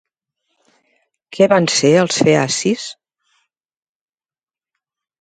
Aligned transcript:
Què 1.37 1.49
van 1.53 1.69
ser 1.75 1.93
els 2.05 2.19
feacis? 2.29 2.89